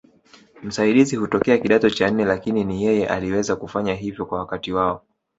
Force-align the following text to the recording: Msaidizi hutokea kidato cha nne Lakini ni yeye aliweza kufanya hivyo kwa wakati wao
Msaidizi 0.63 1.15
hutokea 1.15 1.57
kidato 1.57 1.89
cha 1.89 2.09
nne 2.11 2.25
Lakini 2.25 2.63
ni 2.63 2.83
yeye 2.83 3.07
aliweza 3.09 3.55
kufanya 3.55 3.95
hivyo 3.95 4.25
kwa 4.25 4.39
wakati 4.39 4.73
wao 4.73 5.03